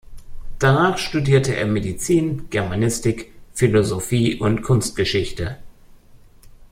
[0.57, 5.57] Danach studierte er Medizin, Germanistik, Philosophie und Kunstgeschichte.